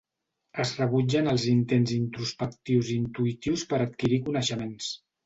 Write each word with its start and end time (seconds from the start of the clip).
Es 0.61 0.69
rebutgen 0.77 1.27
els 1.33 1.43
intents 1.51 1.93
introspectius 1.97 2.89
i 2.89 2.97
intuïtius 3.03 3.67
per 3.75 3.81
adquirir 3.87 4.21
coneixements. 4.31 4.91